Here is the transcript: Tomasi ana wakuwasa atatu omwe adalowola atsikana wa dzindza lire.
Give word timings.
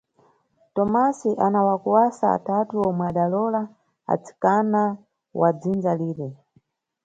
Tomasi 0.75 1.29
ana 1.45 1.59
wakuwasa 1.67 2.25
atatu 2.37 2.73
omwe 2.87 3.03
adalowola 3.09 3.61
atsikana 4.13 4.83
wa 5.39 5.49
dzindza 5.59 5.91
lire. 5.99 6.27